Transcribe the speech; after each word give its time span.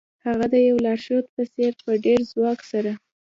هغه 0.25 0.45
د 0.53 0.55
یو 0.67 0.77
لارښود 0.85 1.25
په 1.35 1.41
څیر 1.53 1.73
په 1.83 1.91
ډیر 2.05 2.19
ځواک 2.31 2.59
سره 2.71 2.91